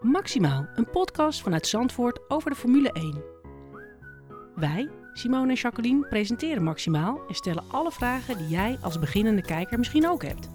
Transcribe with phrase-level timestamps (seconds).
[0.00, 3.22] Maximaal, een podcast vanuit Zandvoort over de Formule 1.
[4.54, 9.78] Wij, Simone en Jacqueline, presenteren Maximaal en stellen alle vragen die jij als beginnende kijker
[9.78, 10.48] misschien ook hebt.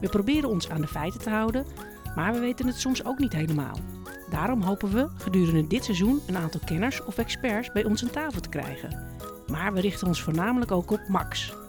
[0.00, 1.66] We proberen ons aan de feiten te houden,
[2.14, 3.78] maar we weten het soms ook niet helemaal.
[4.30, 8.40] Daarom hopen we gedurende dit seizoen een aantal kenners of experts bij ons aan tafel
[8.40, 9.18] te krijgen.
[9.46, 11.59] Maar we richten ons voornamelijk ook op Max.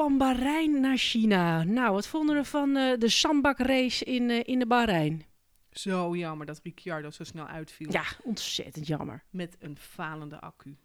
[0.00, 1.64] Van Bahrein naar China.
[1.64, 5.24] Nou, wat vonden we van eh, de Sambak-race in, eh, in de Bahrein?
[5.70, 7.92] Zo jammer dat Ricciardo zo snel uitviel.
[7.92, 9.24] Ja, ontzettend jammer.
[9.30, 10.76] Met een falende accu.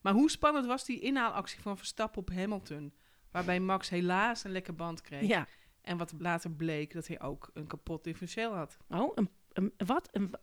[0.00, 2.92] Maar hoe spannend was die inhaalactie van Verstappen op Hamilton?
[3.30, 5.28] Waarbij Max helaas een lekke band kreeg.
[5.28, 5.46] Ja.
[5.82, 8.76] En wat later bleek dat hij ook een kapot differentieel had.
[8.88, 10.08] Oh, een, een- wat?
[10.12, 10.34] Een,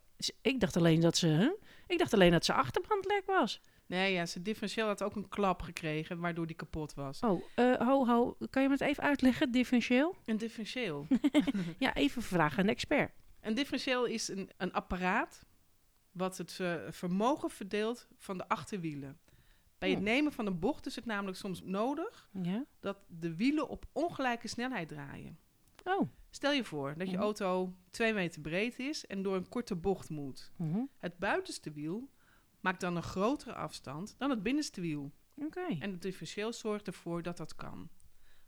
[0.42, 1.50] ik dacht alleen dat ze, huh?
[1.86, 3.60] Ik dacht alleen dat ze achterband lek was.
[3.88, 7.20] Nee, ja, zijn differentieel had ook een klap gekregen, waardoor die kapot was.
[7.20, 8.36] Oh, eh, ho, ho.
[8.50, 10.16] Kan je me het even uitleggen, differentieel?
[10.24, 11.06] Een differentieel.
[11.78, 13.12] Ja, even vragen aan de expert.
[13.40, 15.46] een differentieel is een, een apparaat
[16.12, 19.18] wat het vermogen verdeelt van de achterwielen.
[19.78, 20.04] Bij het Oh.
[20.04, 22.64] nemen van een bocht is het namelijk soms nodig Ja?
[22.80, 25.38] dat de wielen op ongelijke snelheid draaien.
[25.84, 26.08] Oh.
[26.30, 27.22] Stel je voor dat je Mhm.
[27.22, 30.52] auto twee meter breed is en door een korte bocht moet.
[30.56, 30.80] mhm.
[30.98, 32.08] Het buitenste wiel
[32.68, 35.12] maakt dan een grotere afstand dan het binnenste wiel.
[35.34, 35.66] Oké.
[35.78, 37.88] En het differentieel zorgt ervoor dat dat kan.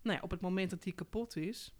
[0.01, 1.75] Nou ja, op het moment dat die kapot is,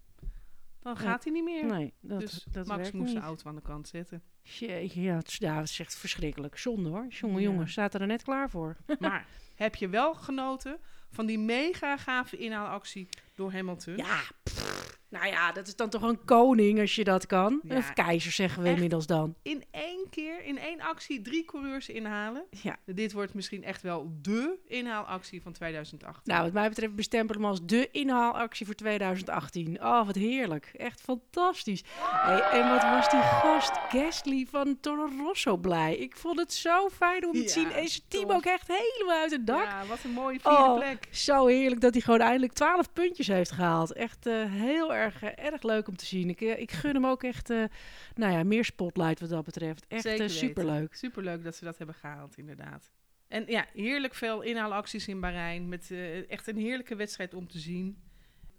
[0.80, 1.66] dan gaat hij niet meer.
[1.66, 4.24] Nee, dat, dus dat Max moest zijn auto aan de kant zetten.
[4.42, 6.58] Jeetje, ja, het is, ja, het is echt verschrikkelijk.
[6.58, 7.06] Zonde hoor.
[7.10, 7.50] Jongen, Ja.
[7.50, 8.78] jongen, staat er net klaar voor.
[9.00, 10.78] maar heb je wel genoten
[11.10, 13.98] van die mega gave inhaalactie door Hamilton?
[13.98, 14.81] Ja, pff,
[15.12, 17.60] nou ja, dat is dan toch een koning als je dat kan.
[17.64, 17.78] Ja.
[17.78, 19.36] Of keizer zeggen we inmiddels dan.
[19.42, 22.44] In één keer, in één actie, drie coureurs inhalen.
[22.50, 22.78] Ja.
[22.86, 26.22] Dit wordt misschien echt wel dé inhaalactie van 2018.
[26.34, 29.84] Nou, wat mij betreft bestempelen we hem als de inhaalactie voor 2018.
[29.84, 30.72] Oh, wat heerlijk.
[30.78, 31.84] Echt fantastisch.
[32.00, 35.96] Hey, en wat was die gast Gasly van Toro Rosso blij.
[35.96, 37.72] Ik vond het zo fijn om te Ja, zien.
[37.72, 39.64] En zijn team ook echt helemaal uit het dak.
[39.64, 41.08] Ja, wat een mooie vierde Oh, plek.
[41.12, 43.94] Zo heerlijk dat hij gewoon eindelijk 12 puntjes heeft gehaald.
[43.94, 46.30] Echt eh, heel erg, eh, erg leuk om te zien.
[46.30, 47.64] Ik, eh, ik gun hem ook echt eh,
[48.16, 49.86] nou ja, meer spotlight wat dat betreft.
[49.88, 50.30] Echt weten.
[50.30, 50.94] superleuk.
[50.96, 52.92] Superleuk dat ze dat hebben gehaald, inderdaad.
[53.28, 55.70] En ja, heerlijk veel inhaalacties in Bahrein.
[55.70, 55.92] Met
[56.28, 58.02] echt een heerlijke wedstrijd om te zien.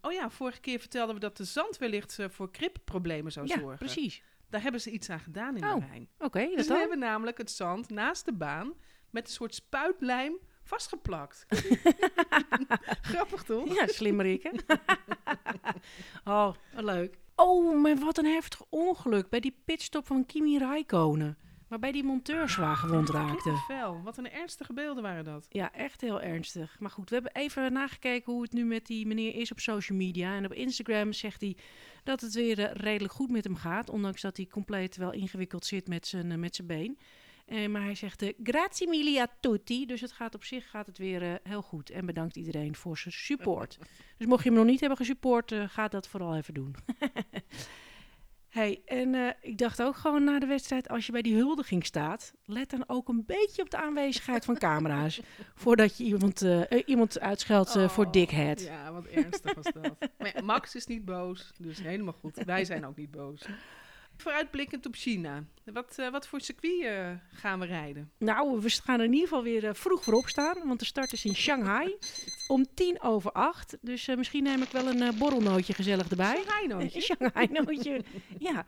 [0.00, 3.78] Oh ja, vorige keer vertelden we dat de zand wellicht voor kripproblemen zou Ja, zorgen.
[3.78, 4.22] precies.
[4.50, 6.08] Daar hebben ze iets aan gedaan in Oh, Bahrein.
[6.18, 6.78] Oké, dat Dus we dan.
[6.80, 8.72] hebben namelijk het zand naast de baan
[9.10, 11.46] met een soort spuitlijm vastgeplakt.
[13.10, 13.74] Grappig toch?
[13.74, 14.50] Ja, slimmerik, hè?
[16.32, 17.18] oh, leuk.
[17.36, 21.36] Oh, maar wat een heftig ongeluk bij die pitstop van Kimi Räikkönen.
[21.72, 23.56] Waarbij die monteur zwaar gewond raakte.
[23.66, 24.00] Fel.
[24.02, 25.46] Wat een ernstige beelden waren dat.
[25.48, 26.76] Ja, echt heel ernstig.
[26.78, 29.98] Maar goed, we hebben even nagekeken hoe het nu met die meneer is op social
[29.98, 30.36] media.
[30.36, 31.56] En op Instagram zegt hij
[32.04, 33.90] dat het weer eh, redelijk goed met hem gaat.
[33.90, 36.98] Ondanks dat hij compleet wel ingewikkeld zit met zijn, eh, met zijn been.
[37.52, 39.86] Eh, maar hij zegt, eh, grazie mille a tutti.
[39.86, 41.90] Dus het gaat op zich gaat het weer eh, heel goed.
[41.90, 43.78] En bedankt iedereen voor zijn support.
[44.18, 46.74] dus mocht je hem nog niet hebben gesupport, eh, ga dat vooral even doen.
[48.48, 51.86] hey, en eh, ik dacht ook gewoon na de wedstrijd, als je bij die huldiging
[51.86, 55.20] staat, let dan ook een beetje op de aanwezigheid van camera's.
[55.54, 56.44] voordat je iemand,
[56.86, 58.60] iemand uitscheldt voor Oh, dickhead.
[58.60, 60.10] Ja, wat ernstig was dat.
[60.18, 62.44] maar Max is niet boos, dus helemaal goed.
[62.44, 63.46] Wij zijn ook niet boos.
[64.22, 65.44] Vooruitblikkend op China.
[65.64, 68.12] Wat, eh, wat voor circuit eh, gaan we rijden?
[68.18, 71.12] Nou, we gaan er in ieder geval weer eh, vroeg voorop staan, want de start
[71.12, 71.96] is in Shanghai
[72.46, 73.76] om tien over acht.
[73.80, 76.36] Dus misschien neem ik wel een borrelnootje gezellig erbij.
[76.36, 77.00] Shanghai-nootje.
[77.10, 78.04] Shanghai-nootje,
[78.48, 78.66] ja.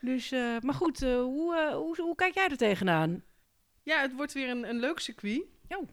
[0.00, 0.30] Dus,
[0.60, 3.22] maar goed, hoe, hoe, hoe kijk jij er tegenaan?
[3.82, 5.42] Ja, het wordt weer een, een leuk circuit.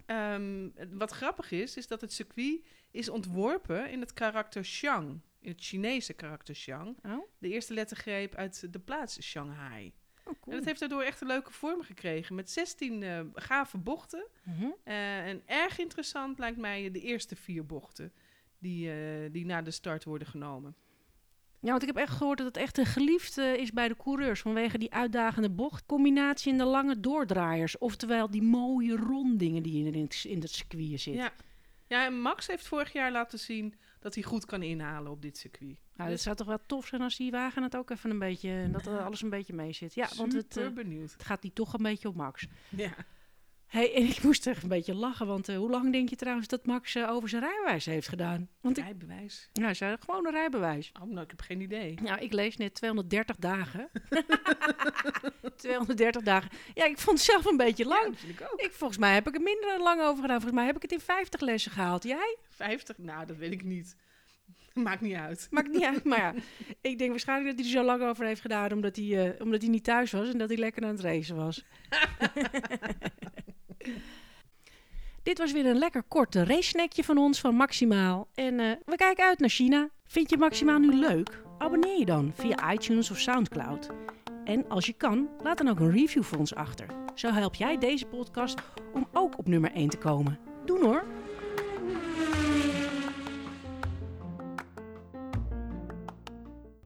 [0.06, 5.22] Ehm, wat grappig is, is dat het circuit is ontworpen in het karakter Shang.
[5.40, 6.98] In het Chinese karakter Shang.
[7.04, 9.94] Oh, De eerste lettergreep uit de plaats Shanghai.
[10.26, 12.36] oh En dat heeft daardoor echt een leuke vorm gekregen.
[12.36, 14.28] Met 16 eh, gave bochten.
[14.44, 14.68] Mhm.
[14.84, 18.14] Eh, en erg interessant lijkt mij de eerste vier bochten.
[18.60, 20.76] Die, eh, die na de start worden genomen.
[21.60, 23.96] Ja, want ik heb echt gehoord dat het echt een geliefd eh, is bij de
[23.96, 24.42] coureurs.
[24.42, 25.86] Vanwege die uitdagende bocht.
[25.86, 27.78] Combinatie in de lange doordraaiers.
[27.78, 31.24] Oftewel die mooie rondingen die in het, in het circuit zitten.
[31.24, 31.32] Ja.
[31.88, 33.74] ja, en Max heeft vorig jaar laten zien
[34.08, 35.76] dat hij goed kan inhalen op dit circuit.
[35.96, 38.70] Nou, het zou toch wel tof zijn als die wagen het ook even een beetje...
[38.72, 39.94] Dat er alles een beetje mee zit.
[39.94, 41.12] Ja, want het, eh, benieuwd.
[41.12, 42.48] het gaat die toch een beetje op Max.
[42.70, 42.94] Ja.
[43.68, 46.48] Hey, en ik moest echt een beetje lachen, want eh, hoe lang denk je trouwens
[46.48, 48.50] dat Max eh, over zijn rijbewijs heeft gedaan?
[48.62, 49.50] Want ik, Rijbewijs.
[49.54, 50.92] nou, hij zei gewoon een rijbewijs.
[51.02, 51.98] Oh, nou, ik heb geen idee.
[52.02, 53.90] Nou, ik lees net 230 dagen.
[55.56, 56.50] 230 dagen.
[56.74, 58.20] Ja, ik vond het zelf een beetje Ja, lang.
[58.20, 58.60] vind ik ook.
[58.60, 60.42] Ik, volgens mij heb ik er minder lang over gedaan.
[60.42, 62.04] Volgens mij heb ik het in 50 lessen gehaald.
[62.04, 62.38] Jij?
[62.50, 62.98] 50?
[62.98, 63.96] Nou, dat weet ik niet.
[64.74, 65.48] Maakt niet uit.
[65.52, 66.04] Maakt niet uit.
[66.04, 66.34] Maar ja,
[66.82, 69.62] ik denk waarschijnlijk dat hij er zo lang over heeft gedaan omdat hij, eh, omdat
[69.62, 71.64] hij niet thuis was en dat hij lekker aan het racen was.
[75.24, 78.28] Dit was weer een lekker korte race van ons van Maximaal.
[78.34, 79.90] En eh, we kijken uit naar China.
[80.06, 81.42] Vind je Maximaal nu leuk?
[81.58, 83.90] Abonneer je dan via iTunes of Soundcloud.
[84.44, 86.86] En als je kan, laat dan ook een review voor ons achter.
[87.16, 88.60] Zo help jij deze podcast
[88.94, 90.40] om ook op nummer 1 te komen.
[90.66, 91.17] Doe hoor!